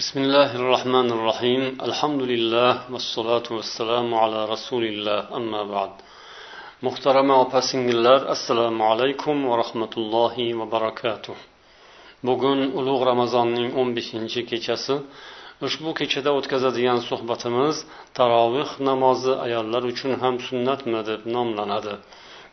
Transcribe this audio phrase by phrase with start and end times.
[0.00, 5.92] بسم الله الرحمن الرحيم الحمد لله والصلاة والسلام على رسول الله أما بعد
[6.82, 11.36] muhtarama opa singillar assalomu alaykum va rahmatullohi va barakatuh
[12.26, 14.94] bugun ulug' ramazonning o'n beshinchi kechasi
[15.66, 17.76] ushbu kechada o'tkazadigan suhbatimiz
[18.18, 21.94] taroveh namozi ayollar uchun ham sunnatmi deb nomlanadi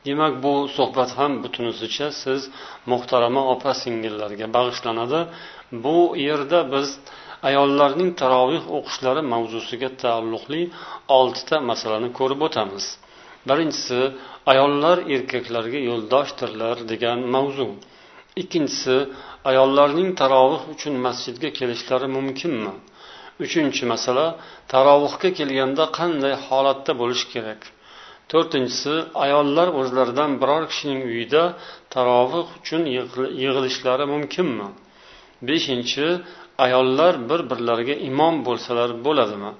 [0.05, 2.41] demak bu suhbat ham butunicha siz
[2.91, 5.21] muhtarama opa singillarga bag'ishlanadi
[5.83, 5.97] bu
[6.27, 6.89] yerda biz
[7.48, 10.62] ayollarning taroveh o'qishlari mavzusiga taalluqli
[11.18, 12.84] oltita masalani ko'rib o'tamiz.
[13.48, 14.00] Birinchisi
[14.52, 17.68] ayollar erkaklarga yo'ldoshdirlar degan mavzu.
[18.42, 18.96] Ikkinchisi
[19.50, 22.74] ayollarning taroveh uchun masjidga kelishlari mumkinmi?
[23.44, 24.26] Uchinchi masala
[24.72, 27.60] tarovihga kelganda qanday holatda bo'lish kerak?
[28.30, 28.94] To'rtinchisi
[29.24, 31.42] ayollar o'zlaridan biror kishining uyida
[31.94, 32.82] taroveh uchun
[33.42, 34.68] yig'ilishlari mumkinmi?
[35.48, 36.06] Beshinchi
[36.64, 39.52] ayollar bir birlariga imom bo'lsalar bo'ladimi?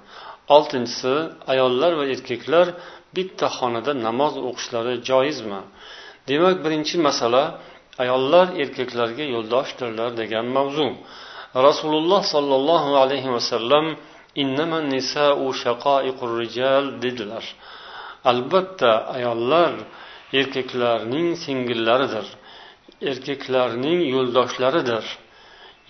[0.55, 1.13] Oltinchisi
[1.53, 2.67] ayollar va erkaklar
[3.15, 5.61] bitta xonada namoz o'qishlari joizmi?
[6.29, 7.43] Demak birinchi masala
[8.03, 10.87] ayollar erkaklarga yo'ldoshdirlar degan mavzu.
[11.67, 13.85] Rasululloh sollallohu alayhi vasallam
[17.03, 17.45] dedilar.
[18.31, 19.71] Albatta ayollar
[20.39, 22.27] erkaklarning singillaridir
[23.09, 25.05] erkaklarning yo'ldoshlaridir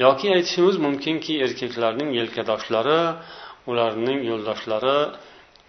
[0.05, 3.02] yoki aytishimiz mumkinki erkaklarning yelkadoshlari
[3.69, 4.97] ularning yo'ldoshlari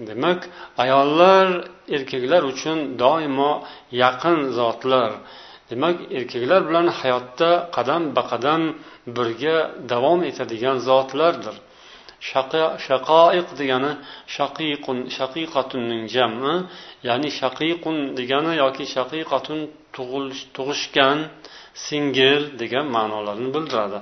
[0.08, 0.41] demak
[0.84, 1.47] ayollar
[1.97, 3.53] erkaklar uchun doimo
[4.03, 5.10] yaqin zotlar.
[5.70, 8.62] Demak erkaklar bilan hayotda qadam baqadam
[9.16, 9.56] birga
[9.92, 11.56] davom etadigan zotlardir.
[12.86, 13.92] Shaqoiq degani
[14.36, 16.55] shaqiqun shaqiqatunning jami
[17.08, 19.58] ya'ni shaqiqun degani yoki shaqiqatun
[20.56, 21.19] tug'ishgan
[21.87, 23.98] singil degan ma'nolarni bildiradi.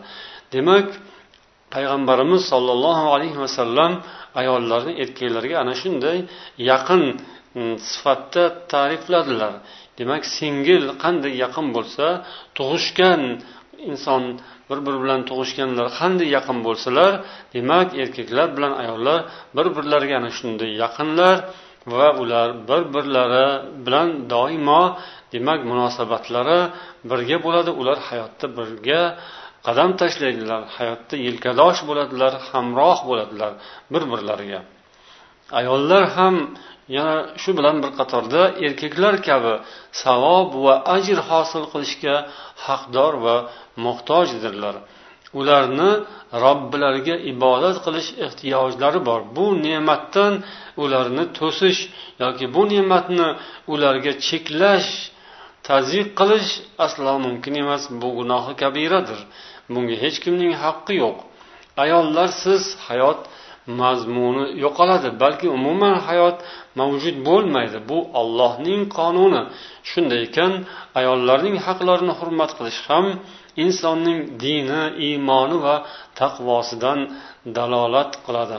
[0.54, 0.88] Demak
[1.74, 3.92] payg'ambarimiz sollallohu alayhi vasallam
[4.40, 6.18] ayollarni erkaklarga ana shunday
[6.70, 7.02] yaqin
[7.56, 9.54] mm, sifatda ta'rifladilar.
[9.98, 12.06] Demak singil qanday yaqin bo'lsa
[12.58, 13.22] tug'ishgan
[13.90, 14.22] inson
[14.68, 17.12] bir biri bilan tug'ishganlar qanday yaqin bo'lsalar
[17.54, 19.18] demak erkaklar bilan ayollar
[19.56, 21.36] bir birlariga ana shunday yaqinlar
[21.92, 23.48] va ular bir birlari
[23.86, 24.82] bilan doimo
[25.32, 26.60] demak munosabatlari
[27.10, 29.02] birga bo'ladi ular hayotda birga
[29.66, 33.52] qadam tashlaydilar hayotda yelkadosh bo'ladilar hamroh bo'ladilar
[33.92, 34.60] bir birlariga
[35.60, 36.34] ayollar ham
[36.96, 39.54] yana shu bilan bir qatorda erkaklar kabi
[40.04, 42.16] savob va ajr hosil qilishga
[42.66, 43.36] haqdor va
[43.84, 44.76] muhtojdirlar.
[45.40, 45.90] Ularni
[46.44, 49.20] robbilariga ibodat qilish ehtiyojlari bor.
[49.36, 50.32] Bu ne'matdan
[50.82, 51.80] ularni to'sish
[52.22, 53.28] yoki bu ne'matni
[53.72, 54.90] ularga cheklash
[55.68, 56.50] tazyiq qilish
[56.86, 59.20] aslo mumkin emas bu gunohi kabiradir.
[59.72, 61.16] Bunga hech kimning haqqi yo'q.
[61.84, 63.20] Ayollarsiz hayot
[63.80, 66.36] mazmuni yo'qoladi balki umuman hayot
[66.80, 67.78] mavjud bo'lmaydi.
[67.90, 69.42] Bu ollohning qonuni.
[69.90, 70.52] Shunday ekan
[71.00, 73.06] ayollarning haqlarini hurmat qilish ham
[73.64, 75.76] insonning dini iymoni va
[76.20, 76.98] taqvosidan
[77.56, 78.58] dalolat qiladi.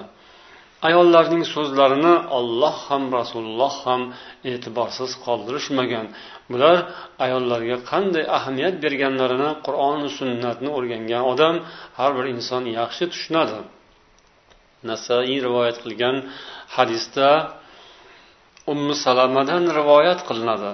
[0.88, 4.02] Ayollarning so'zlarini olloh ham rasululloh ham
[4.52, 6.06] e'tiborsiz qoldirishmagan.
[6.52, 6.78] Bular
[7.26, 11.56] ayollarga qanday ahamiyat berganlarini qur'oni sunnatni o'rgangan odam
[12.00, 13.60] har bir inson yaxshi tushunadi.
[14.90, 16.16] Nasaiy rivoyat qilgan
[16.76, 17.30] hadisda
[18.74, 20.72] ummu salamadan rivoyat qilinadi.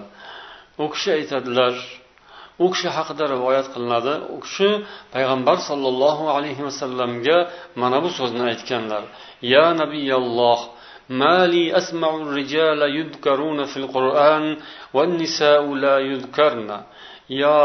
[0.83, 1.73] U kishi aytadilar
[2.64, 4.70] u kishi haqida rivoyat qilinadi u kishi
[5.14, 7.36] payg'ambar sollallohu alayhi vasallamga
[7.80, 9.02] mana bu so'zni aytganlar
[9.52, 10.60] ya nabiyalloh
[11.20, 14.44] ما لي أسمع الرجال يذكرون في القرآن
[14.94, 16.70] والنساء لا يذكرن
[17.42, 17.60] يا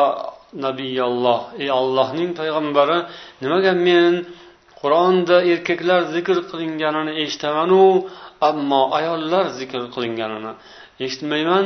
[0.66, 3.00] نبي الله ey allohning payg'ambari
[3.41, 4.13] nimaga men
[4.81, 7.81] qur'onda erkaklar zikr qilinganini eshitamanu
[8.50, 10.52] ammo ayollar zikr qilinganini
[11.06, 11.66] eshitmayman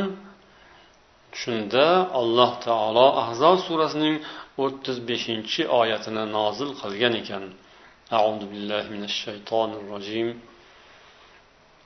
[1.41, 1.87] shunda
[2.21, 4.15] alloh taolo ahzob surasining
[4.63, 7.45] o'ttiz beshinchi oyatini nozil qilgan ekan
[8.19, 10.27] أعوذ بالله من الشيطان الرجيم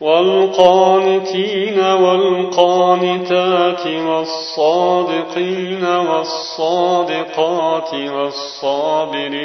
[0.00, 9.36] والقانتين والقانتات والصادقين والصادقات والصابرين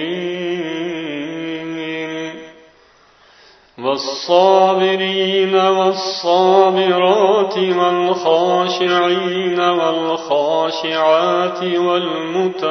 [3.79, 12.61] والصابرين والصابرات والخاشعين والخاشعات والمتصدقين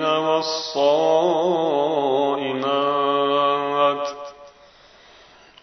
[0.02, 1.26] والصائمات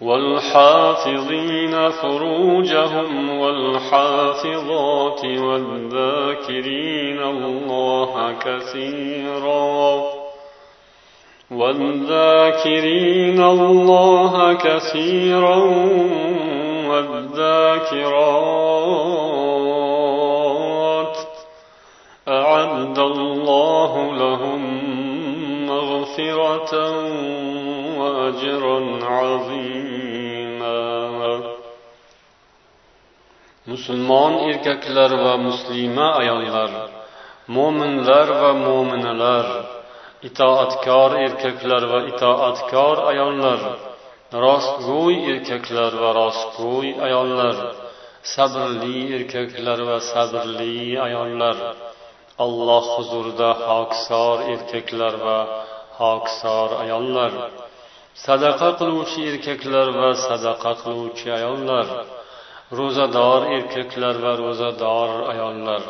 [0.01, 10.22] والحافظين فروجهم والحافظات والذاكرين الله كثيراً
[11.57, 15.57] والذاكرين الله كثيرا
[16.89, 18.53] والذاكرات.
[22.29, 24.61] أعد الله لهم
[25.67, 26.73] مغفرة
[27.99, 29.93] وأجرا عظيما.
[33.67, 36.71] musulmon erkaklar va muslima ayollar
[37.57, 39.47] mo'minlar va mo'minalar
[40.29, 43.61] itoatkor erkaklar va itoatkor ayollar
[44.45, 47.57] rostgo'y erkaklar va rostgo'y ayollar
[48.35, 51.57] sabrli erkaklar va sabrli ayollar
[52.45, 55.39] alloh huzurida hokisor erkaklar va
[56.01, 57.33] hokisor ayollar
[58.27, 61.87] sadaqa qiluvchi erkaklar va sadaqa qiluvchi ayollar
[62.79, 65.83] ro'zador erkaklar va ro'zador ayollar.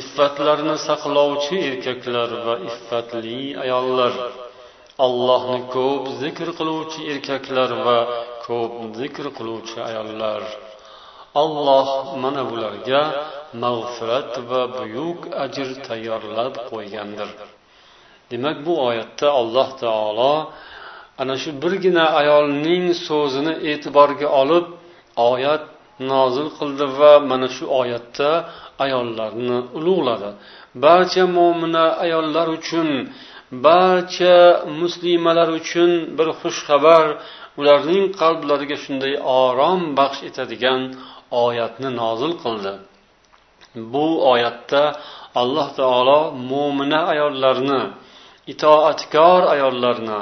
[0.00, 4.14] Iffatlarni saqlovchi erkaklar va iffatli ayollar.
[5.06, 7.98] Allohni ko'p zikr qiluvchi erkaklar va
[8.46, 10.42] ko'p zikr qiluvchi ayollar.
[11.42, 11.88] Alloh
[12.22, 13.02] mana bularga
[13.64, 17.30] mag'firat va buyuk ajr tayyorlab qo'ygandir.
[18.30, 20.34] Demak bu oyatda alloh taolo
[21.20, 24.66] ana shu birgina ayolning so'zini e'tiborga olib
[25.30, 25.64] oyat
[26.12, 28.30] nozil qildi va mana shu oyatda
[28.84, 30.30] ayollarni ulug'ladi.
[30.84, 32.88] Barcha mo'mina ayollar uchun
[33.66, 34.36] barcha
[34.80, 37.04] muslimalar uchun bir xushxabar
[37.60, 40.80] ularning qalblariga shunday orom baxsh etadigan
[41.44, 42.74] oyatni nozil qildi.
[43.92, 44.82] Bu oyatda
[45.42, 46.20] alloh taolo
[46.50, 47.82] mo'mina ayollarni
[48.52, 50.20] itoatkor ayollarni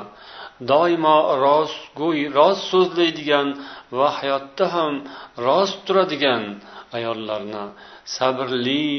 [0.70, 3.46] doimo rostgo'y rost so'zlaydigan
[3.98, 4.92] va hayotda ham
[5.46, 6.42] rost turadigan
[6.98, 7.64] ayollarni
[8.16, 8.96] sabrli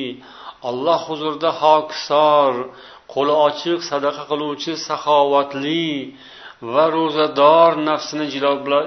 [0.69, 2.53] alloh huzurida hokisor
[3.13, 5.87] qo'li ochiq sadaqa qiluvchi saxovatli
[6.73, 8.25] va ro'zador nafsini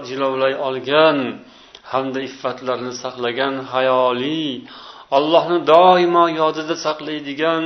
[0.09, 1.19] jilovlay olgan
[1.93, 4.44] hamda iffatlarini saqlagan hayoli
[5.19, 7.65] allohni doimo yodida saqlaydigan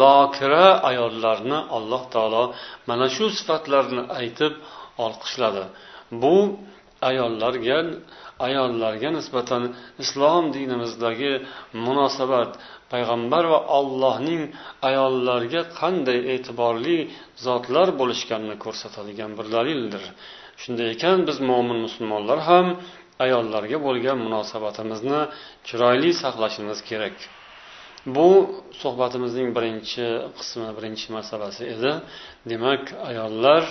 [0.00, 2.44] zokira ayollarni alloh taolo
[2.88, 4.52] mana shu sifatlarni aytib
[5.04, 5.64] olqishladi.
[6.22, 6.36] Bu
[7.10, 7.78] ayollarga
[8.46, 9.62] ayollarga nisbatan
[10.04, 11.32] islom dinimizdagi
[11.86, 12.50] munosabat
[12.92, 14.42] payg'ambar va allohning
[14.88, 16.98] ayollarga qanday e'tiborli
[17.46, 20.04] zotlar bo'lishganini ko'rsatadigan bir dalildir.
[20.62, 22.66] Shunday ekan biz mo'min musulmonlar ham
[23.24, 25.20] ayollarga bo'lgan munosabatimizni
[25.68, 27.16] chiroyli saqlashimiz kerak.
[28.16, 28.28] Bu
[28.80, 30.06] suhbatimizning birinchi
[30.38, 31.92] qismi birinchi masalasi edi.
[32.50, 33.62] Demak ayollar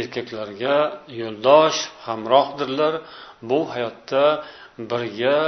[0.00, 0.76] erkaklarga
[1.20, 2.94] yo'ldosh hamrohdirlar.
[3.48, 4.24] Bu hayotda
[4.90, 5.38] birga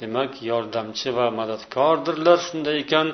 [0.00, 3.08] demak yordamchi va madadkordirlar shunday ekan.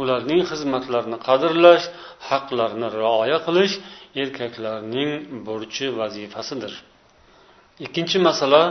[0.00, 1.86] Ularning xizmatlarini qadrlash
[2.28, 3.74] haqlarini rioya qilish
[4.22, 5.10] erkaklarning
[5.46, 6.74] burchi vazifasidir.
[7.84, 8.62] Ikkinchi masala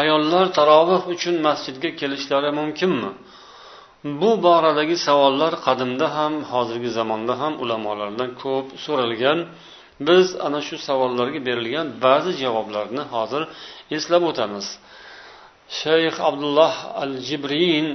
[0.00, 3.10] ayollar taroveh uchun masjidga kelishlari mumkinmi?
[4.20, 9.38] Bu boradagi savollar qadimda ham hozirgi zamonda ham ulamolardan ko'p so'ralgan.
[10.08, 13.42] Biz ana shu savollarga berilgan ba'zi javoblarni hozir
[13.97, 14.67] eslab o'tamiz
[15.81, 16.73] shayx abdulloh
[17.03, 17.85] al jibrin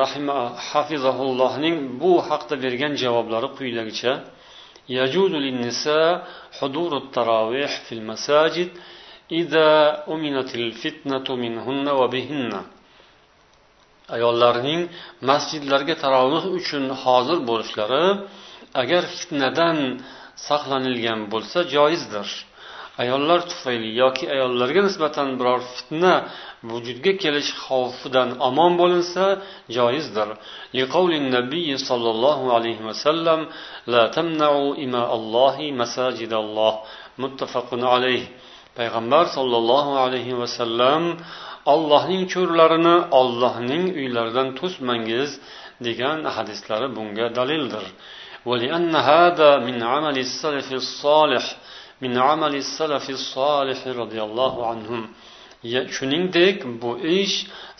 [0.00, 4.12] rahima hafizahullohning bu haqda bergan javoblari quyidagicha
[4.88, 6.10] يجوز للنساء
[6.58, 8.70] حضور التراويح في المساجد
[9.40, 9.70] إذا
[10.14, 12.52] أمنت الفتنة منهن وبهن
[14.16, 14.82] ayollarning
[15.30, 18.06] masjidlarga taroveh uchun hozir bo'lishlari
[18.82, 19.78] agar fitnadan
[20.48, 22.28] saqlanilgan bo'lsa joizdir
[23.02, 26.14] ayollar tufayli yoki ayollarga nisbatan biror fitna
[26.70, 29.24] vujudga kelish xavfidan omon bo'linsa
[29.76, 30.28] joizdir
[31.36, 33.40] nabiy sollallohu alayhi vasallam
[33.92, 36.74] la tamnau ima allohi masajidalloh
[37.22, 38.22] muttafaqun alayh
[38.78, 41.02] payg'ambar sollallohu alayhi vasallam
[41.74, 45.30] ollohning cho'rlarini ollohning uylaridan to'smangiz
[45.86, 47.86] degan hadislari bunga dalildir
[48.50, 51.44] ولأن هذا من عمل السلف الصالح
[52.01, 55.01] min amali salafi solihi roziyallohu anhum.
[55.95, 57.35] Shuningdek bu ish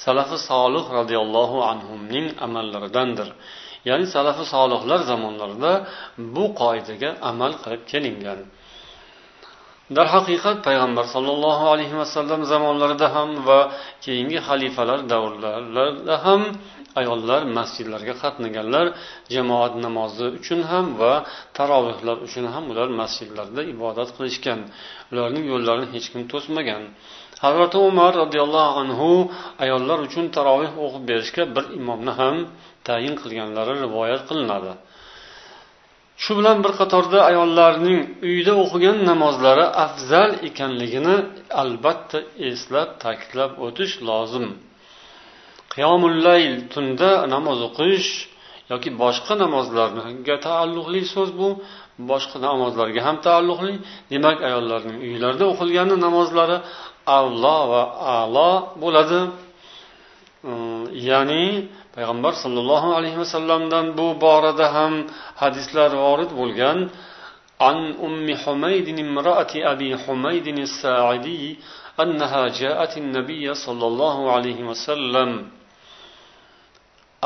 [0.05, 3.29] salafi solih roziyallohu anhuning amallaridandir.
[3.89, 5.74] Ya'ni salafi solihlar zamonlarida
[6.36, 8.39] bu qoidaga amal qilib kelingan.
[9.97, 13.59] Darhaqiqat payg'ambar sollallohu alayhi vasallam zamonlarida ham va
[14.05, 16.41] keyingi xalifalar davrlarida ham
[17.01, 18.86] ayollar masjidlarga qatnaganlar
[19.36, 21.13] jamoat namozi uchun ham va
[21.58, 24.60] tarovehlar uchun ham ular masjidlarda ibodat qilishgan.
[25.12, 26.84] Ularning yo'llarini hech kim to'smagan.
[27.46, 29.10] Hazrati umar roziyallohu anhu
[29.63, 32.36] ayollar uchun taroveh o'qib berishga bir imomni ham
[32.88, 34.72] tayin qilganlari rivoyat qilinadi.
[36.24, 38.00] Shu bilan bir qatorda ayollarning
[38.30, 41.16] uyda o'qigan namozlari afzal ekanligini
[41.62, 44.48] albatta eslab ta'kidlab o'tish lozim.
[45.76, 48.09] qiyomullayl tunda namoz o'qish
[48.73, 51.49] yoki boshqa namozlarga taalluqli so'z bu
[52.11, 53.75] boshqa namozlarga ham taalluqli
[54.12, 56.57] demak ayollarning uylarida o'qilgan namozlari
[57.19, 57.83] avlo va
[58.21, 58.52] alo
[58.83, 59.21] bo'ladi
[61.09, 61.45] ya'ni
[61.97, 64.92] payg'ambar sollallohu alayhi vasallamdan bu borada ham
[65.42, 66.78] hadislar vorid bo'lgan
[67.69, 71.45] عن أم حميد امرأة أبي حميد الساعدي
[72.02, 75.31] أنها جاءت النبي صلى الله عليه وسلم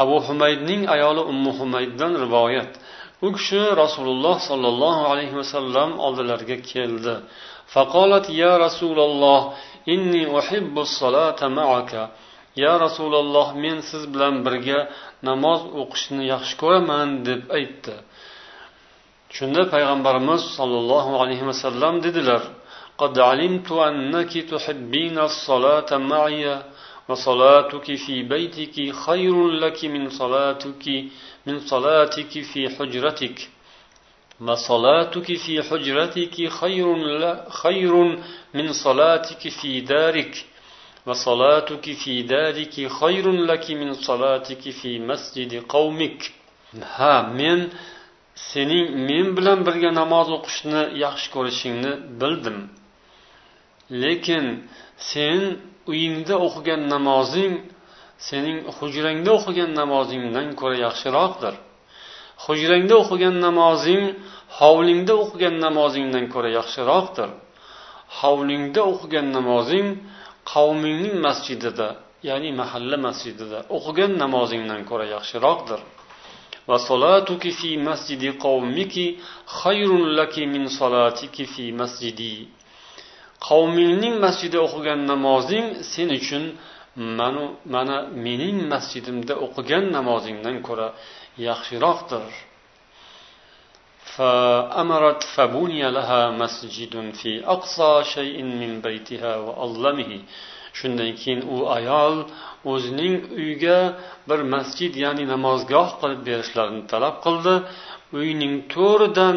[0.03, 2.73] abu humaydning ayoli ummu humayddan rivoyat
[3.27, 7.15] u kishi rasululloh sollallohu alayhi vasallam oldilariga keldi
[7.75, 9.41] faqolat ya rasululloh
[9.95, 12.03] inni uhibbu solata ma'aka
[12.63, 14.79] ya rasululloh men siz bilan birga
[15.29, 17.95] namoz o'qishni yaxshi ko'raman deb aytdi
[19.37, 22.43] shunda payg'ambarimiz sollallohu alayhi vasallam dedilar
[23.03, 26.45] قد علمت أنك تحبين الصلاة معي
[27.09, 28.77] وصلاتك في بيتك
[29.07, 30.85] خير لك من صلاتك
[31.47, 33.39] من صلاتك في حجرتك
[34.41, 36.87] وصلاتك في حجرتك خير
[37.63, 37.93] خير
[38.55, 40.35] من صلاتك في دارك
[41.07, 46.21] وصلاتك في دارك خير لك من صلاتك في مسجد قومك
[46.99, 47.71] ha men
[48.35, 52.59] sening men bilan birga namoz o'qishni yaxshi ko'rishingni bildim
[54.03, 54.45] lekin
[55.11, 55.41] sen
[55.91, 57.55] uyingda o'qigan namozing
[58.29, 61.55] sening hujrangda o'qigan namozingdan ko'ra yaxshiroqdir
[62.45, 64.03] hujrangda o'qigan namozing
[64.59, 67.29] hovlingda o'qigan namozingdan ko'ra yaxshiroqdir
[68.21, 69.87] hovlingda o'qigan namozing
[70.53, 71.89] qavmingning masjidida
[72.29, 75.81] ya'ni mahalla masjidida o'qigan namozingdan ko'ra yaxshiroqdir
[76.69, 78.95] وصلاتك في مسجد قومك
[79.63, 82.49] خير لك من صلاتك في مسجدي
[83.49, 86.45] qavmingning masjidida o'qigan namozing sen uchun
[87.19, 90.89] manu mana mening masjidimda o'qigan namozingdan ko'ra
[91.49, 92.27] yaxshiroqdir
[94.17, 100.13] فأمرت فبني لها مسجد في أقصى شيء من بيتها وأظلمه
[100.81, 102.17] shundan keyin u ayol
[102.73, 103.79] o'zining uyiga
[104.29, 107.55] bir masjid ya'ni namozgoh qilib berishlarini talab qildi
[108.21, 109.37] uyning to'ridan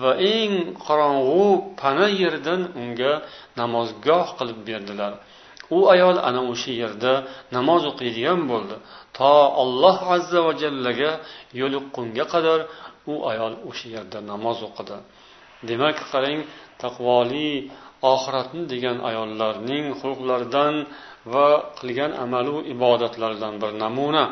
[0.00, 0.54] va eng
[0.86, 1.44] qorong'u
[1.80, 3.12] pana yerdan unga
[3.60, 5.12] namozgoh qilib berdilar.
[5.76, 7.12] U ayol ana o'sha yerda
[7.56, 8.76] namoz o'qiydigan bo'ldi.
[9.18, 9.32] To
[9.62, 11.10] alloh azza va jallaga
[11.60, 12.60] yo'liqqunga qadar
[13.12, 14.96] u ayol o'sha yerda namoz o'qidi.
[15.68, 16.40] Demak qarang
[16.82, 17.50] taqvoli
[18.12, 20.74] oxiratni degan ayollarning xulqlaridan
[21.32, 24.24] va qilgan amalu ibodatlaridan bir namuna.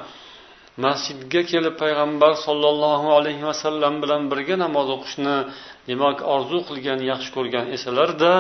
[0.85, 5.37] Masjidga kelib payg'ambar sollallohu alayhi vasallam bilan birga namoz o'qishni
[5.91, 8.33] demak orzu qilgan yaxshi ko'rgan esalarda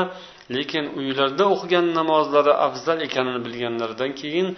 [0.56, 4.48] lekin uylarda o'qigan namozlari afzal ekanini bilganlaridan keyin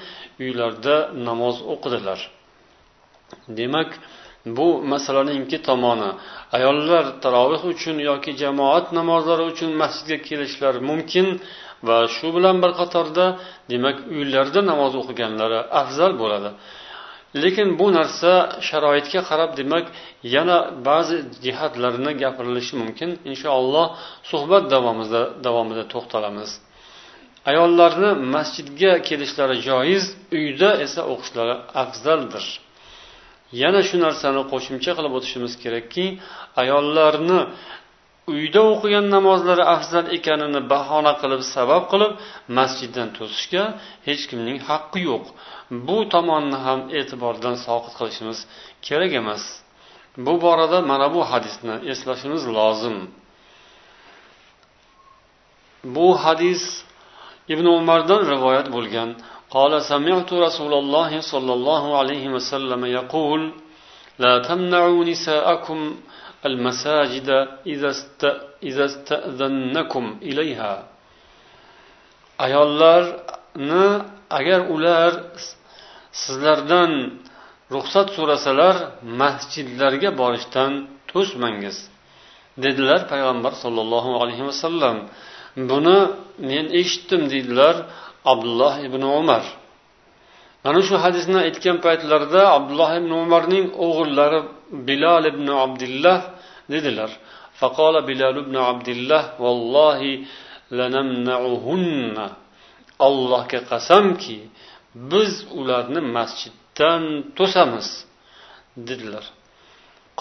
[0.44, 0.96] uylarda
[1.28, 2.20] namoz o'qidilar.
[3.58, 3.90] Demak
[4.56, 6.10] bu masalaning ikki tomoni
[6.56, 11.26] ayollar taroveh uchun yoki jamoat namozlari uchun masjidga kelishlari mumkin
[11.88, 13.26] va shu bilan bir qatorda
[13.72, 16.50] demak uylarda namoz o'qiganlari afzal bo'ladi.
[17.42, 18.32] Lekin bu narsa
[18.68, 19.86] sharoitga qarab demak
[20.34, 20.58] yana
[20.88, 23.10] ba'zi jihatlarini gapirilishi mumkin.
[23.30, 23.86] Inshaalloh
[24.30, 26.50] suhbat davomida davomida to'xtalamiz.
[27.50, 30.04] Ayollarni masjidga kelishlari joiz
[30.38, 32.44] uyda esa o'qishlari afzaldir.
[33.62, 36.06] Yana shu narsani qo'shimcha qilib o'tishimiz kerakki
[36.62, 37.40] ayollarni
[38.33, 42.11] uyda o'qigan namozlari afzal ekanini bahona qilib sabab qilib
[42.57, 43.63] masjiddan to'sishga
[44.07, 45.25] hech kimning haqqi yo'q
[45.87, 48.39] bu tomonni ham e'tibordan soqit qilishimiz
[48.87, 49.43] kerak emas
[50.25, 52.97] bu borada mana bu hadisni eslashimiz lozim
[55.95, 56.63] bu hadis
[57.53, 59.09] ibn umardan rivoyat bo'lgan
[59.55, 63.41] قال سمعت رسول الله صلى الله عليه وسلم يقول
[64.23, 65.79] لا تمنعوا نساءكم
[66.45, 67.29] المساجد
[68.63, 70.73] إذا استأذنكم إليها
[72.45, 73.87] ayollarni
[74.37, 75.11] agar ular
[76.21, 76.91] sizlardan
[77.73, 78.75] ruxsat so'rasalar
[79.21, 80.71] masjidlarga borishdan
[81.11, 81.77] to'smangiz
[82.63, 84.97] dedilar payg'ambar sollallohu alayhi vasallam
[85.71, 85.99] buni
[86.49, 87.75] men eshitdim deydilar
[88.31, 89.43] abdulloh ibn umar
[90.63, 94.39] mana shu hadisni aytgan paytlarida abdulloh ibn umarning o'g'illari
[94.87, 96.17] bilal ibn abdullah
[96.73, 97.11] dedilar
[97.61, 99.99] فقال بلال بن عبد الله والله
[100.77, 102.17] لنمنعهن
[103.07, 104.37] allohga qasamki
[105.11, 107.03] biz ularni masjiddan
[107.37, 107.87] to'samiz
[108.87, 109.25] dedilar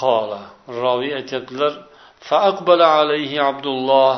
[0.03, 0.43] qola
[0.83, 1.73] roviy aytyaptilar
[2.29, 4.15] فأقبل عليه عبد الله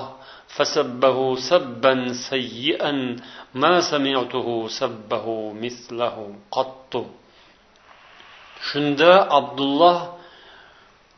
[0.56, 1.18] فسبه
[1.50, 1.94] سبا
[2.30, 2.92] سيئا
[3.62, 4.48] ما سمعته
[4.80, 5.26] سبه
[5.62, 6.16] مثله
[6.56, 6.92] قط
[8.68, 9.98] shunda abdulloh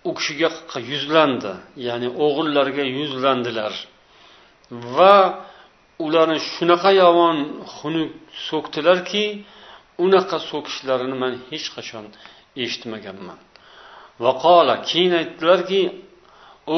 [0.08, 0.48] u kishiga
[0.90, 1.52] yuzlandi
[1.88, 3.74] ya'ni o'g'illarga yuzlandilar
[4.96, 5.16] va
[6.04, 7.36] ularni shunaqa yomon
[7.76, 8.10] xunuk
[8.48, 9.24] so'kdilarki
[10.04, 12.04] unaqa so'kishlarini man hech qachon
[12.64, 13.38] eshitmaganman
[14.24, 15.82] vaqola keyin aytdilarki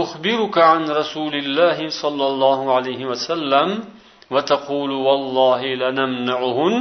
[0.03, 3.69] أخبرك عن رسول الله صلى الله عليه وسلم
[4.31, 6.75] وتقول والله لنمنعهن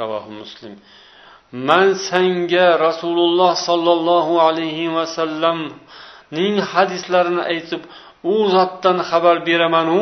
[0.00, 0.76] رواه مسلم
[1.53, 7.81] man sanga rasululloh sollallohu alayhi vasallamning hadislarini aytib
[8.33, 10.01] u zotdan xabar beramanu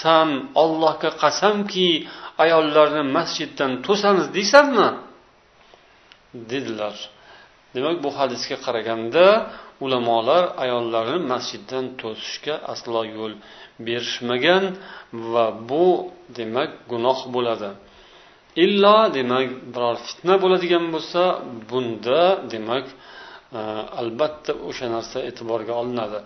[0.00, 0.28] san
[0.62, 1.90] ollohga qasamki
[2.44, 4.88] ayollarni masjiddan to'samiz deysanmi?
[6.50, 6.96] Dedilar.
[7.74, 9.26] Demak bu hadisga qaraganda
[9.84, 13.34] ulamolar ayollarni masjiddan to'sishga aslo yo'l
[13.86, 14.64] berishmagan
[15.32, 15.86] va bu
[16.38, 17.70] demak gunoh bo'ladi.
[18.64, 21.22] Illo demak biror fitna bo'ladigan bo'lsa
[21.70, 22.86] bunda demak
[23.58, 23.60] e,
[24.00, 26.18] albatta o'sha narsa e'tiborga olinadi.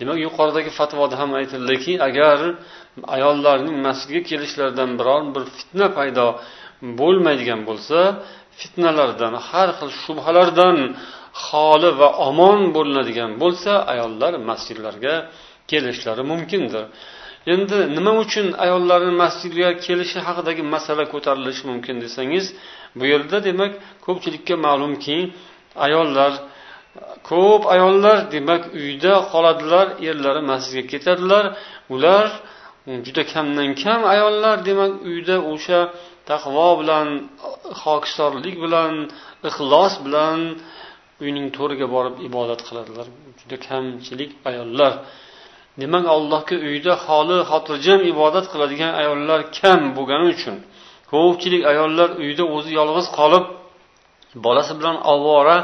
[0.00, 2.38] Demak yuqoridagi fatvoda ham aytildiki agar
[3.16, 6.26] ayollarning masjidga kelishlaridan biron bir fitna paydo
[7.00, 7.98] bo'lmaydigan bo'lsa
[8.60, 10.76] fitnalardan har xil shubhalardan
[11.46, 15.14] xoli va omon bo'linadigan bo'lsa ayollar masjidlarga
[15.70, 16.84] kelishlari mumkindir.
[17.52, 22.46] Endi nima uchun ayollarni masjidga kelishi haqidagi masala ko'tarilishi mumkin desangiz
[22.98, 23.72] bu yerda demak
[24.06, 25.16] ko'pchilikka ma'lumki
[25.86, 26.32] ayollar
[27.30, 31.44] ko'p ayollar demak uyda qoladilar erlari masjidga ketadilar.
[31.94, 32.26] Ular
[33.06, 35.80] juda kamdan kam ayollar demak uyda o'sha
[36.30, 37.08] taqvo bilan
[37.82, 38.92] hokisorlik bilan
[39.48, 40.38] ixlos bilan
[41.24, 43.06] uyning to'riga borib ibodat qiladilar.
[43.40, 44.92] Juda kamchilik ayollar.
[45.80, 50.56] Demak allohga uyda xoli xotirjam ibodat qiladigan ayollar kam bo'lgani uchun
[51.12, 53.44] ko'pchilik ayollar uyda o'zi yolg'iz qolib
[54.46, 55.56] bolasi bilan ovora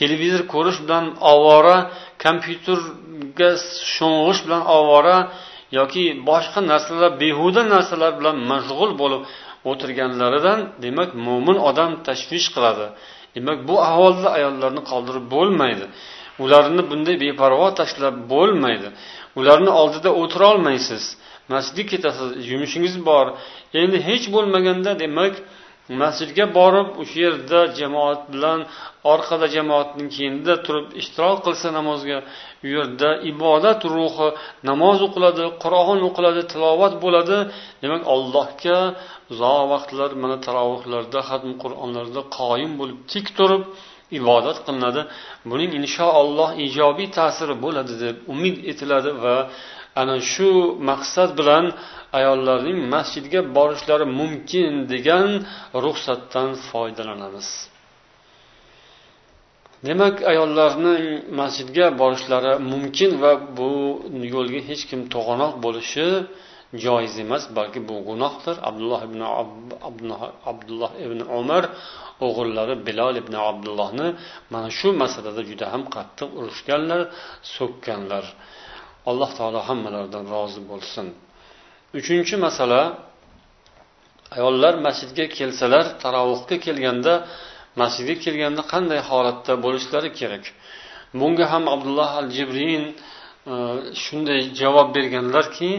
[0.00, 1.76] televizor ko'rish bilan ovora
[2.24, 3.50] kompyuterga
[3.94, 5.16] sho'ng'ish bilan ovora
[5.78, 9.22] yoki boshqa narsalar behuda narsalar bilan mashg'ul bo'lib
[9.70, 12.86] o'tirganlaridan demak mo'min odam tashvish qiladi.
[13.36, 15.86] Demak bu ahvolda ayollarni qoldirib bo'lmaydi.
[16.44, 18.88] Ularni bunday beparvo tashlab bo'lmaydi.
[19.38, 21.04] Ularni oldida o'tirolmaysiz.
[21.52, 23.26] Masjidga ketasiz yumushingiz bor.
[23.80, 25.34] Endi hech bo'lmaganda demak
[26.02, 28.60] masjidga borib o'sha yerda jamoat bilan
[29.12, 32.18] orqada jamoatning keyinida turib ishtirok qilsa namozga
[32.64, 34.28] u yerda ibodat ruhi
[34.70, 37.38] namoz o'qiladi qur'on o'qiladi tilovat bo'ladi.
[37.82, 38.78] Demak allohga
[39.32, 43.62] uzoq vaqtlar mana tarovihlarda hatm qur'onlarda qoyim bo'lib tik turib
[44.18, 45.02] ibodat qilinadi.
[45.50, 49.36] Buning inshaalloh ijobiy ta'siri bo'ladi deb umid etiladi va
[50.00, 50.50] ana shu
[50.90, 51.64] maqsad bilan
[52.18, 55.28] ayollarning masjidga borishlari mumkin degan
[55.84, 57.48] ruxsatdan foydalanamiz.
[59.86, 61.04] Demak ayollarning
[61.40, 63.70] masjidga borishlari mumkin va bu
[64.34, 66.08] yo'lga hech kim to'g'anoq bo'lishi
[66.84, 68.56] joiz emas balki bu gunohdir.
[68.68, 69.20] Abdulloh ibn
[70.50, 71.62] abdulloh ibn umar
[72.26, 74.08] o'g'illari bilol ibn abdullohni
[74.52, 77.00] mana shu masalada juda ham qattiq urushganlar
[77.56, 78.24] so'kkanlar.
[79.10, 81.06] Alloh taolo hammalaridan rozi bo'lsin.
[81.98, 82.80] Uchinchi masala
[84.36, 87.14] ayollar masjidga kelsalar tarovihga kelganda
[87.82, 90.44] masjidga kelganda qanday holatda bo'lishlari kerak?
[91.20, 92.94] Bunga ham abdulloh al jibrin e,
[94.04, 95.70] shunday javob berganlarki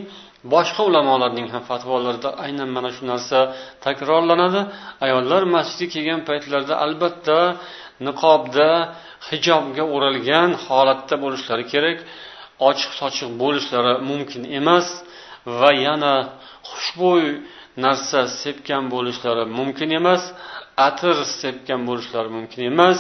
[0.54, 3.40] boshqa ulamolarning ham fatvolarida aynan mana shu narsa
[3.86, 4.62] takrorlanadi.
[5.06, 7.40] Ayollar masjidga kelgan paytlarida albatta
[8.08, 8.70] niqobda
[9.30, 11.98] hijobga o'ralgan holatda bo'lishlari kerak.
[12.70, 14.88] Ochiq sochiq bo'lishlari mumkin emas
[15.60, 16.16] va yana
[16.70, 17.26] xushbo'y
[17.86, 20.24] narsa sepgan bo'lishlari mumkin emas
[20.88, 22.98] atir sepgan bo'lishlari mumkin emas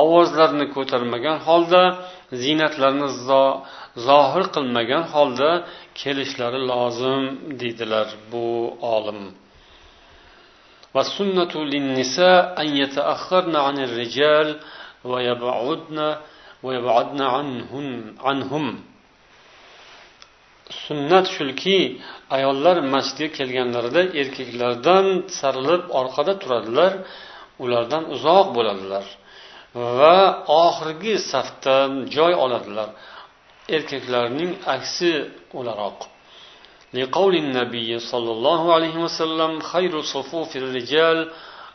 [0.00, 1.82] ovozlarini ko'tarmagan holda
[2.42, 3.08] ziynatlarni
[4.08, 5.50] zohir qilmagan holda
[6.00, 7.22] kelishlari lozim
[7.60, 8.46] deydilar bu
[8.96, 9.20] olim
[10.96, 14.48] والسنة للنساء أن يتأخرن عن الرجال
[15.10, 15.98] ويبعدن
[16.64, 17.88] ويبعدن عنهن
[18.28, 18.66] عنهم
[20.88, 21.78] sunnat shuki
[22.36, 26.92] ayollar masjidga kelganlarida erkaklardan tisarilib orqada turadilar
[27.64, 29.04] ulardan uzoq bo'ladilar
[29.74, 30.18] va
[30.64, 32.88] oxirgi safdan joy oladilar
[33.76, 35.12] erkaklarning aksi
[35.58, 36.00] o'laroq
[37.00, 41.18] لقول النبي صلى الله عليه وسلم خير صفوف الرجال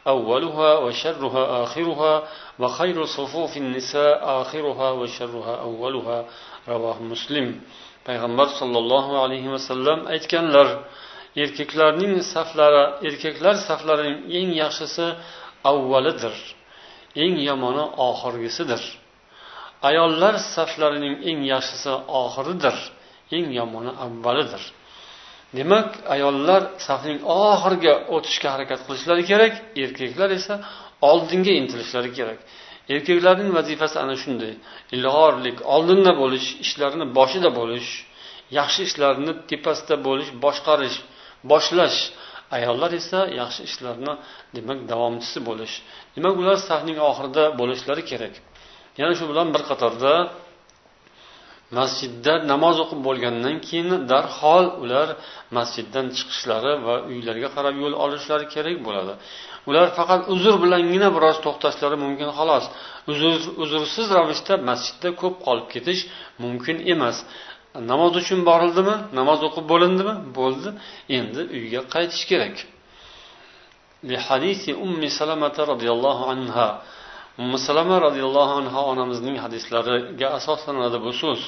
[0.07, 2.13] أولها وشرها آخرها
[2.59, 6.19] وخير صفوف النساء آخرها وشرها أولها
[6.73, 7.47] رواه مسلم
[8.07, 10.67] payg'ambar sollallohu alayhi vasallam aytganlar
[11.43, 15.07] erkaklarning saflari erkaklar saflarining eng yaxshisi
[15.71, 16.35] avvalidir
[17.22, 18.82] eng yomoni oxirgisidir.
[19.88, 22.76] Ayollar saflarining eng yaxshisi oxiridir
[23.36, 24.62] eng yomoni avvalidir.
[25.56, 30.54] Demak ayollar safning oxiriga o'tishga harakat qilishlari kerak erkaklar esa
[31.10, 32.40] oldinga intilishlari kerak.
[32.94, 34.52] Erkaklarning vazifasi ana shunday.
[34.96, 37.90] Ilg'orlik oldinda bo'lish ishlarni boshida bo'lish
[38.58, 40.96] yaxshi ishlarni tepasida bo'lish boshqarish
[41.50, 41.98] boshlash
[42.58, 44.12] ayollar esa yaxshi ishlarni
[44.56, 45.74] demak davomchisi bo'lish.
[46.16, 48.34] Demak ular safning oxirida bo'lishlari kerak.
[49.00, 50.12] Yana shu bilan bir qatorda
[51.78, 55.08] masjidda namoz o'qib bo'lgandan keyin darhol ular
[55.56, 59.14] masjiddan chiqishlari va uylariga qarab yo'l olishlari kerak bo'ladi.
[59.68, 62.64] Ular faqat uzr bilangina biroz to'xtashlari mumkin xolos.
[63.10, 63.32] Uzr
[63.64, 66.00] uzrsiz ravishda masjidda ko'p qolib ketish
[66.44, 67.16] mumkin emas.
[67.91, 70.69] namoz uchun borildimi namoz o'qib bo'lindimi bo'ldi
[71.17, 72.55] endi uyga qaytish kerak
[74.27, 76.67] hadisi ummi salamata roziyallohu anha
[77.41, 81.43] ummu salama roziyallohu anhu onamizning hadislariga asoslanadi bu so'z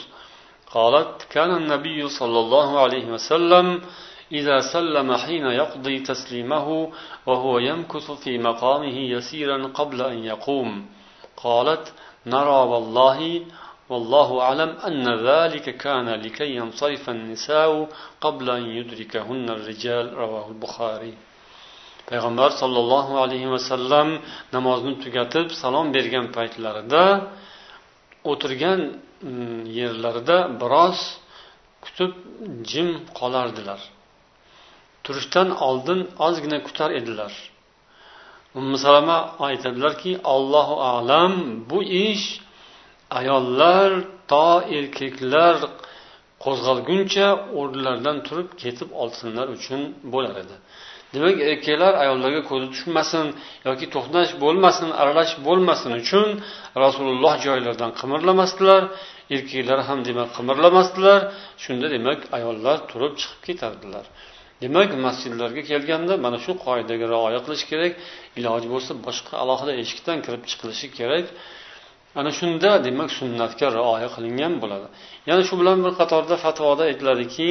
[0.77, 3.81] قالت كان النبي صلى الله عليه وسلم
[4.31, 6.67] إذا سلم حين يقضي تسليمه
[7.25, 10.69] وهو يمكث في مقامه يسيرا قبل أن يقوم
[11.43, 11.93] قالت
[12.25, 13.19] نرى والله
[13.91, 17.87] والله أعلم أن ذلك كان لكي ينصرف النساء
[18.21, 21.13] قبل أن يدركهن الرجال رواه البخاري
[22.11, 24.07] payg'ambar sollallohu alayhi vasallam
[24.55, 27.03] namozni tugatib salom bergan paytlarida
[28.31, 28.81] o'tirgan
[29.79, 30.99] yerlarida biroz
[31.83, 32.11] kutib
[32.71, 33.81] jim qolardilar
[35.05, 37.33] turishdan oldin ozgina kutar edilar
[38.59, 41.33] ummu salama aytadilarki allohu alam
[41.69, 42.25] bu ish
[43.10, 43.90] ayollar
[44.30, 45.56] to erkaklar
[46.44, 47.28] qo'zg'alguncha
[47.60, 49.80] o'rnlaridan turib ketib olsinlar uchun
[50.12, 50.56] bo'lar edi.
[51.14, 53.26] Demak erkaklar ayollarga ko'zi tushmasin
[53.68, 56.28] yoki to'qnash bo'lmasin aralash bo'lmasin uchun
[56.84, 58.82] rasululloh joylaridan qimirlamasdilar
[59.34, 61.20] erkaklar ham demak qimirlamasdilar.
[61.64, 64.04] Shunda demak ayollar turib chiqib ketardilar.
[64.62, 67.92] Demak masjidlarga kelganda mana shu qoidaga rioya qilish kerak
[68.38, 71.26] iloji bo'lsa boshqa alohida eshikdan kirib chiqilishi kerak.
[72.18, 74.86] Ana shunda demak sunnatga rioya qilingan bo'ladi.
[75.28, 77.48] Yana shu bilan bir qatorda fatvoda aytiladiki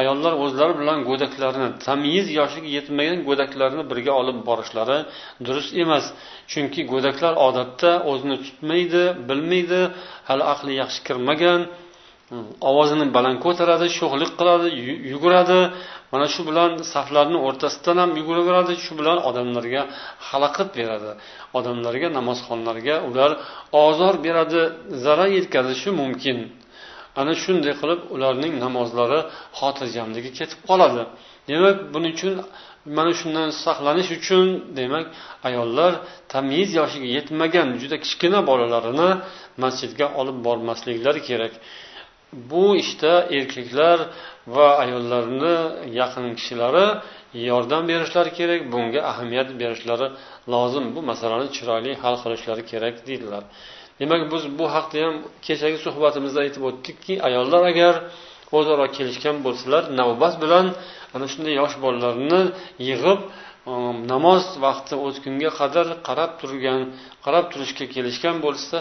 [0.00, 4.98] ayollar o'zlari bilan go'daklarini tamyiz yoshiga yetmagan go'daklarni birga olib borishlari
[5.46, 6.04] durust emas.
[6.52, 9.80] Chunki go'daklar odatda o'zini tutmaydi bilmaydi
[10.28, 11.60] hali aqli yaxshi kirmagan
[12.70, 14.68] ovozini baland ko'taradi sho'xlik qiladi
[15.12, 15.60] yuguradi.
[16.12, 19.82] Mana shu bilan saflarni o'rtasidan ham yuguraveradi shu bilan odamlarga
[20.28, 21.10] xalaqit beradi.
[21.58, 23.30] Odamlarga namozxonlarga ular
[23.86, 24.60] ozor beradi
[25.04, 26.38] zarar yetkazishi mumkin.
[27.20, 29.20] Ana shunday qilib ularning namozlari
[29.58, 31.02] xotirjamligi ketib qoladi.
[31.50, 32.34] Demak buning uchun
[32.98, 34.46] mana shundan saqlanish uchun
[34.78, 35.06] demak
[35.48, 35.92] ayollar
[36.32, 39.10] tamyiz yoshiga yetmagan juda kichkina bolalarini
[39.62, 41.54] masjidga olib bormasliklari kerak.
[42.50, 43.98] Bu ishda erkaklar
[44.54, 45.56] va ayollarni
[46.00, 46.86] yaqin kishilari
[47.50, 50.08] yordam berishlari kerak bunga ahamiyat berishlari
[50.52, 50.84] lozim.
[50.94, 53.42] Bu masalani chiroyli hal qilishlari kerak deydilar.
[54.00, 55.14] Demak biz bu haqda ham
[55.46, 57.94] kechagi suhbatimizda aytib o'tdikki ayollar agar
[58.58, 60.66] o'zaro kelishgan bo'lsalar navbat bilan
[61.14, 62.40] ana shunday yosh bolalarni
[62.88, 63.20] yig'ib
[64.12, 66.80] namoz vaqti o'tgunga qadar qarab turgan
[67.24, 68.76] qarab turishga kelishgan bo'lsa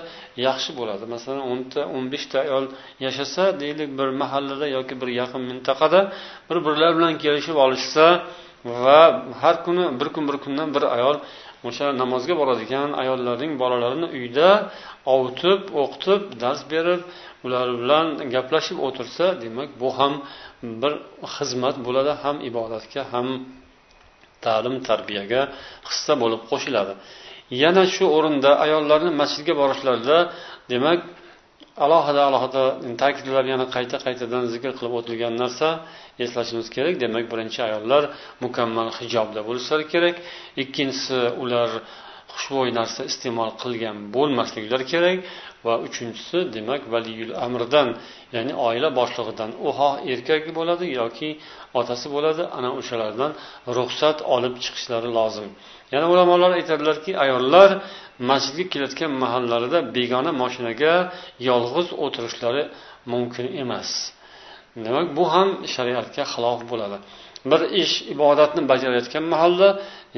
[0.47, 1.03] yaxshi bo'ladi.
[1.15, 2.65] Masalan o'nta o'n beshta ayol
[3.05, 5.99] yashasa deylik bir mahallada yoki bir yaqin mintaqada
[6.49, 8.05] bir birlari bilan kelishib olishsa
[8.83, 8.99] va
[9.41, 11.17] har kuni bir kun bir kundan bir ayol
[11.67, 14.49] o'sha namozga boradigan ayollarning bolalarini uyda
[15.13, 17.01] ovutib o'qitib dars berib
[17.45, 20.13] ular bilan gaplashib o'tirsa demak bu ham
[20.81, 20.93] bir
[21.35, 23.27] xizmat bo'ladi ham ibodatga ham
[24.45, 25.41] ta'lim tarbiyaga
[25.89, 26.93] hissa bo'lib qo'shiladi.
[27.63, 30.17] Yana shu o'rinda ayollarni masjidga borishlarida
[30.71, 30.99] demak
[31.85, 32.63] alohida alohida
[33.01, 35.67] ta'kidlab yana qayta qaytadan zikr qilib o'tilgan narsa
[36.25, 36.93] eslashimiz kerak.
[37.03, 38.03] Demak birinchi ayollar
[38.43, 40.15] mukammal hijobda bo'lishlari kerak.
[40.63, 41.69] Ikkinchisi ular
[42.35, 45.17] xushbo'y narsa iste'mol qilgan bo'lmasliklari kerak
[45.65, 47.87] va uchinchisi demak valiyul amrdan
[48.35, 51.29] ya'ni oila boshlig'idan u xoh erkak bo'ladi yoki
[51.79, 53.31] otasi bo'ladi ana o'shalardan
[53.77, 55.49] ruxsat olib chiqishlari lozim.
[55.93, 57.69] Yana ulamolar aytadilarki ayollar
[58.29, 60.93] masjidga kelayotgan mahallarida begona moshinaga
[61.49, 62.63] yolg'iz o'tirishlari
[63.13, 63.89] mumkin emas.
[64.85, 66.97] Demak bu ham shariatga xilof bo'ladi.
[67.51, 69.67] Bir ish ibodatni bajarayotgan mahalda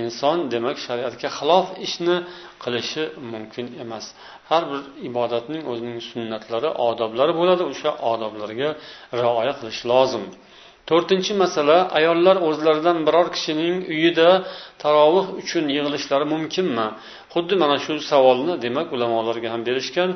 [0.01, 2.15] inson demak shariatga xilof ishni
[2.63, 4.05] qilishi mumkin emas.
[4.49, 8.69] Har bir ibodatning o'zining sunnatlari odoblari bo'ladi o'sha odoblarga
[9.19, 10.25] rioya qilish lozim.
[10.89, 14.29] To'rtinchi masala ayollar o'zlaridan biror kishining uyida
[14.83, 16.87] tarovih uchun yig'ilishlari mumkinmi?
[17.33, 20.09] Xuddi mana shu savolni demak ulamolarga ham berishgan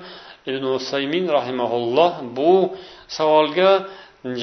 [0.50, 2.54] ibn usaymin rahimaulloh bu
[3.18, 3.72] savolga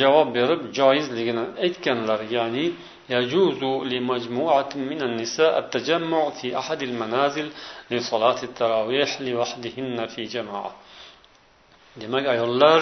[0.02, 2.65] javob berib joizligini aytganlar ya'ni
[3.10, 7.48] يجوز لمجموعة من النساء التجمع في أحد المنازل
[7.91, 10.74] لصلاة التراويح لوحدهن في جماعة
[12.02, 12.82] demak ayollar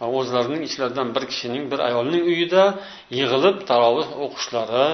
[0.00, 2.64] o'zlarining ichlaridan bir kishining bir ayolning uyida
[3.18, 4.86] yig'ilib taroveh o'qishlari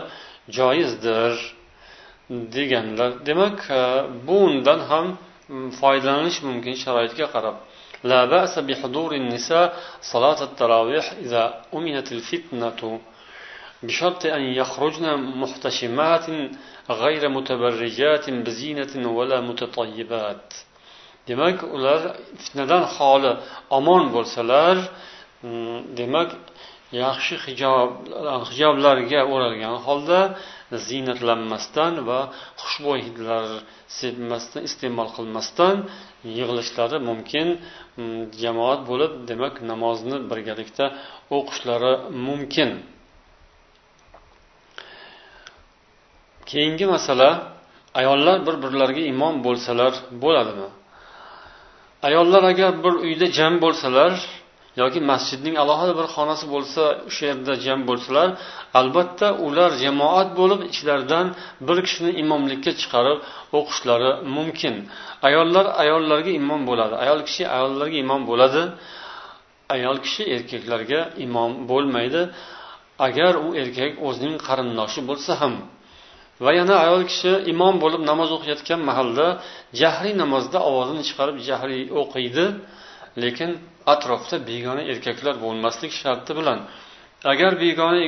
[0.58, 1.32] joizdir
[2.56, 3.58] deganlar demak
[4.28, 5.06] bundan ham
[5.80, 7.56] foydalanish mumkin sharoitga qarab
[8.04, 9.76] لا بأس بحضور النساء
[10.12, 13.00] صلاة التراويح إذا أمنت الفتنة
[13.82, 15.06] بشرط أن يخرجن
[15.42, 16.26] محتشمات
[16.90, 20.54] غير متبرجات بزينة ولا متطيبات
[21.28, 22.00] demak ular
[22.42, 23.32] fitnadan xoli
[23.78, 24.76] omon bo'lsalar
[25.98, 26.30] demak
[27.02, 27.90] yaxshi hijob
[28.48, 30.20] hijoblarga o'ralgan holda
[30.88, 32.20] ziynatlanmasdan va
[32.62, 33.46] xushbo'y hidlar
[33.98, 35.76] sepmasdan iste'mol qilmasdan
[36.37, 37.47] yig'ilishlari mumkin
[37.97, 40.85] mm, jamoat bo'lib demak namozni birgalikda
[41.37, 41.93] o'qishlari
[42.27, 42.69] mumkin.
[46.49, 47.29] Keyingi masala
[47.99, 50.69] ayollar bir birlariga imom bo'lsalar bo'ladimi?
[52.07, 54.13] Ayollar agar bir uyda jam bo'lsalar
[54.79, 58.27] yoki masjidning alohida bir xonasi bo'lsa o'sha yerda jam bo'lsalar
[58.79, 61.27] albatta ular jamoat bo'lib ichlaridan
[61.67, 63.17] bir kishini imomlikka chiqarib
[63.57, 64.75] o'qishlari mumkin.
[65.27, 66.95] Ayollar ayollarga imom bo'ladi.
[67.03, 68.61] Ayol kishi ayollarga imom bo'ladi.
[69.75, 72.21] Ayol kishi erkaklarga imom bo'lmaydi.
[73.07, 75.55] Agar u erkak o'zining qarindoshi bo'lsa ham.
[76.45, 79.27] Va yana ayol kishi imom bo'lib namoz o'qiyotgan mahalda
[79.81, 82.45] jahriy namozda ovozini chiqarib jahriy o'qiydi.
[83.23, 83.51] Lekin
[83.93, 86.59] atrofda begona erkaklar bo'lmaslik sharti bilan
[87.31, 87.99] agar begona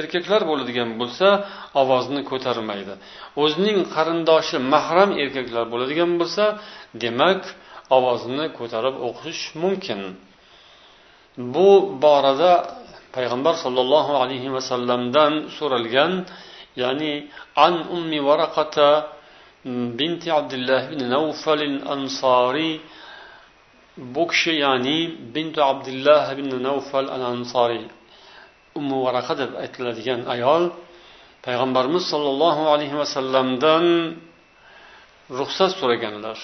[0.00, 1.28] erkaklar bo'ladigan bo'lsa
[1.82, 2.94] ovozini ko'tarmaydi.
[3.42, 6.44] O'zining qarindoshi mahram erkaklar bo'ladigan bo'lsa
[7.02, 7.40] demak
[7.96, 10.00] ovozini ko'tarib o'qish mumkin.
[11.54, 11.68] Bu
[12.04, 12.52] borada
[13.16, 16.12] payg'ambar sollallohu alayhi vasallamdan so'ralgan
[16.82, 17.12] ya'ni
[17.66, 18.88] an ummi varaqata
[19.98, 21.62] binti abdullah ibn navfal
[21.94, 22.72] ansoriy
[23.96, 24.98] bu kishi ya'ni
[25.34, 27.84] bintu abdulloh ibn navfal al ansoriy
[28.78, 30.64] ummu varaqa deb aytiladigan ayol
[31.46, 33.84] payg'ambarimiz sollallohu alayhi vasallamdan
[35.38, 36.38] ruxsat so'raganlar.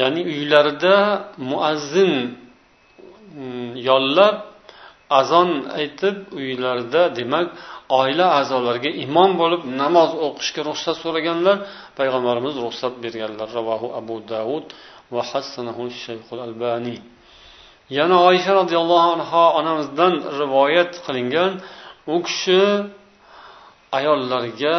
[0.00, 0.96] Ya'ni uylarida
[1.50, 2.12] muazzin
[3.36, 4.36] mm, yollab
[5.20, 7.46] azon aytib uylarida demak
[8.00, 11.56] oila a'zolariga imom bo'lib namoz o'qishga ruxsat so'raganlar
[11.98, 13.48] payg'ambarimiz ruxsat berganlar.
[13.58, 14.64] Ravohu abu davud
[15.14, 15.82] va hassanahu
[17.98, 21.50] yana oysha roziyallohu anhu onamizdan rivoyat qilingan.
[22.14, 22.62] U kishi
[23.98, 24.76] ayollarga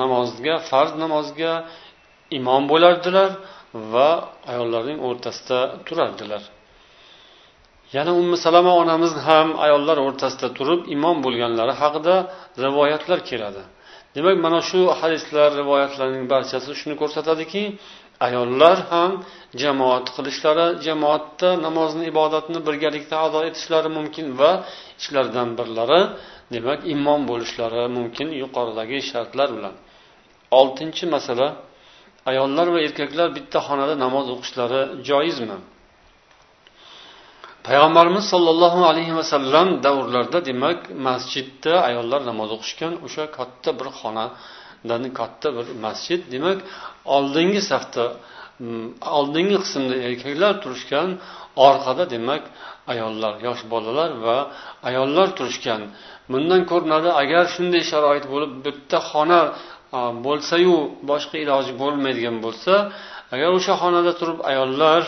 [0.00, 1.52] namozga farz namozga
[2.38, 3.30] imom bo'lardilar
[3.92, 4.08] va
[4.52, 6.42] ayollarning o'rtasida turardilar.
[7.96, 12.14] Yana ummu salama onamiz ham ayollar o'rtasida turib imom bo'lganlari haqida
[12.64, 13.62] rivoyatlar keladi.
[14.16, 17.62] Demak mana shu hadislar rivoyatlarning barchasi shuni ko'rsatadiki
[18.26, 19.10] ayollar ham
[19.62, 24.50] jamoat qilishlari jamoatda namozni ibodatni birgalikda ado etishlari mumkin va
[25.00, 26.00] ichlaridan birlari
[26.54, 29.74] demak imom bo'lishlari mumkin yuqoridagi shartlar bilan.
[30.58, 31.48] Oltinchi masala
[32.30, 35.58] ayollar va erkaklar bitta xonada namoz o'qishlari joizmi?
[37.66, 44.26] Payg'ambarimiz sollallohu alayhi vasallam davrlarida demak masjidda ayollar namoz o'qishgan o'sha katta bir xona
[44.85, 46.59] xonadan katta bir masjid demak
[47.15, 48.05] oldingi safda
[48.63, 48.87] mm,
[49.17, 51.09] oldingi qismda erkaklar turishgan
[51.67, 52.43] orqada demak
[52.93, 54.37] ayollar yosh bolalar va
[54.89, 55.81] ayollar turishgan
[56.31, 59.41] bundan ko'rinadi agar shunday sharoit bo'lib bitta xona
[60.27, 60.75] bo'lsayu
[61.11, 62.73] boshqa iloji bo'lmaydigan bo'lsa
[63.33, 65.01] agar o'sha xonada turib ayollar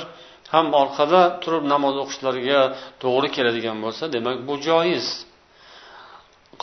[0.53, 2.62] ham orqada turib namoz o'qishlariga
[3.03, 5.08] to'g'ri keladigan bo'lsa demak bu joiz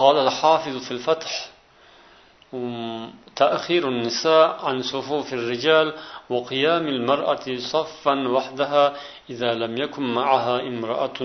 [0.01, 1.33] قال الحافظ في الفتح
[3.37, 5.95] تأخير النساء عن صفوف الرجال
[6.31, 8.85] وقيام المرأة صفا وحدها
[9.31, 11.21] إذا لم يكن معها امرأة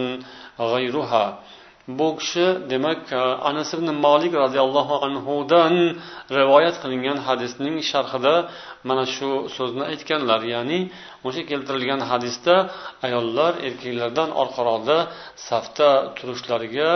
[0.60, 1.40] غيرها
[1.88, 3.14] bu kishi demak
[3.50, 5.74] anas ibn molik roziyallohu anhudan
[6.38, 8.36] rivoyat qilingan hadisning sharhida
[8.90, 10.80] mana shu so'zni aytganlar ya'ni
[11.28, 12.56] o'sha keltirilgan hadisda
[13.08, 14.98] ayollar erkaklardan orqaroqda
[15.48, 16.92] safda turishlariga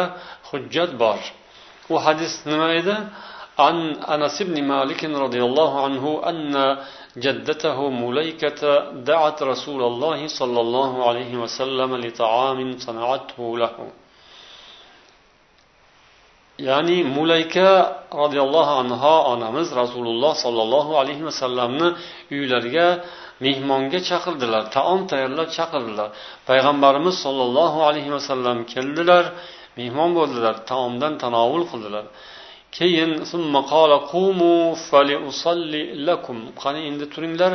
[0.49, 1.19] hujjat bor
[1.93, 2.95] u hadis nima edi
[3.59, 3.77] عن
[4.15, 6.77] أنس بن مالك رضي الله عنه أن
[7.17, 8.61] جدته مليكة
[9.11, 13.75] دعت رسول الله صلى الله عليه وسلم لطعام صنعته له
[16.67, 17.67] ya'ni mulayka
[18.21, 21.87] roziyallohu anhu onamiz rasululloh sollallohu alayhi vasallamni
[22.35, 22.87] uylariga
[23.45, 26.09] mehmonga chaqirdilar taom tayyorlab chaqirdilar
[26.49, 29.23] payg'ambarimiz sollallohu alayhi vasallam keldilar
[29.79, 32.05] mehmon bo'ldilar taomdan tanovul qildilar
[32.77, 33.11] keyin
[36.61, 37.53] qani endi turinglar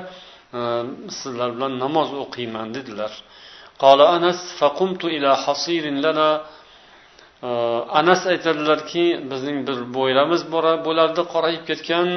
[1.19, 3.13] sizlar bilan namoz o'qiyman dedilar
[3.85, 6.29] قال أنس فقمت إلى حصير لنا
[8.01, 10.43] anas aytadilarki bizning bir bo'yramiz
[10.87, 12.09] bo'lardi qorayib ketgan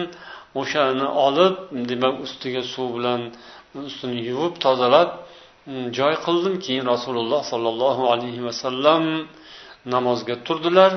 [0.61, 1.55] o'shani olib
[1.89, 3.21] demak ustiga suv bilan
[3.89, 5.09] ustini yuvib tozalab
[5.97, 9.03] joy qildim keyin rasululloh sollallohu alayhi vasallam
[9.93, 10.91] namozga turdilar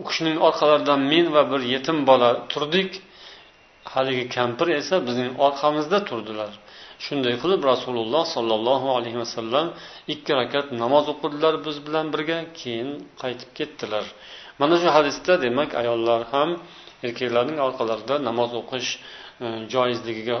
[0.00, 2.90] U kishining orqalaridan men va bir yetim bola turdik
[3.94, 6.52] haligi kampir esa bizning orqamizda turdilar
[7.04, 9.66] shunday qilib rasululloh sollallohu alayhi vasallam
[10.14, 12.90] ikki rakat namoz o'qidilar biz bilan birga keyin
[13.22, 14.04] qaytib ketdilar
[14.60, 16.48] mana shu hadisda demak ayollar ham
[17.06, 18.90] erkaklarning orqalarida namoz o'qish
[19.44, 20.38] E, joizligiga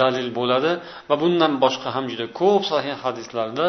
[0.00, 0.72] dalil bo'ladi
[1.08, 3.66] va bundan boshqa ham juda ko'p sahih hadislarda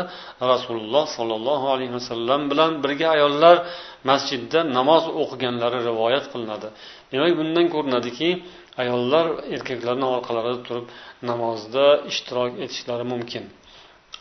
[0.51, 3.55] rasululloh sollallohu alayhi vasallam bilan birga ayollar
[4.09, 6.67] masjidda namoz o'qiganlari rivoyat qilinadi.
[7.11, 8.29] Demak bundan ko'rinadiki
[8.83, 10.85] ayollar erkaklarni orqalarida turib
[11.29, 13.43] namozda ishtirok etishlari mumkin.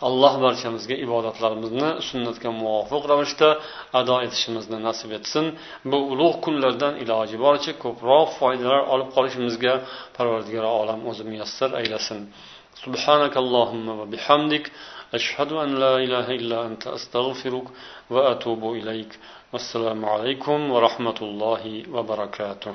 [0.08, 3.50] alloh barchamizga ibodatlarimizni sunnatga muvofiq ravishda
[4.00, 5.46] ado etishimizni nasib etsin
[5.92, 9.74] bu ulug' kunlardan iloji boricha ko'proq foydalar olib qolishimizga
[10.18, 12.22] parvardigor olam o'zi muyassar aylasin
[12.86, 14.66] سبحانك اللهم وبحمدك
[15.18, 17.68] أشهد أن لا إله إلا أنت أستغفرك
[18.14, 19.12] وأتوب إليك
[19.54, 21.64] والسلام عليكم ورحمة الله
[21.96, 22.74] وبركاته